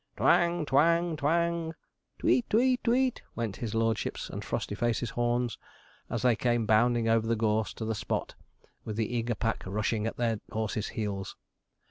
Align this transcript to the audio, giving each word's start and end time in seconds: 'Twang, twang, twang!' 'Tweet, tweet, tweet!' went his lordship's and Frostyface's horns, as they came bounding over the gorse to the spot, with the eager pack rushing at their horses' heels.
'Twang, 0.17 0.65
twang, 0.65 1.15
twang!' 1.15 1.75
'Tweet, 2.17 2.49
tweet, 2.49 2.83
tweet!' 2.83 3.21
went 3.35 3.57
his 3.57 3.75
lordship's 3.75 4.31
and 4.31 4.43
Frostyface's 4.43 5.11
horns, 5.11 5.59
as 6.09 6.23
they 6.23 6.35
came 6.35 6.65
bounding 6.65 7.07
over 7.07 7.27
the 7.27 7.35
gorse 7.35 7.71
to 7.71 7.85
the 7.85 7.93
spot, 7.93 8.33
with 8.83 8.95
the 8.95 9.15
eager 9.15 9.35
pack 9.35 9.61
rushing 9.67 10.07
at 10.07 10.17
their 10.17 10.39
horses' 10.51 10.87
heels. 10.97 11.35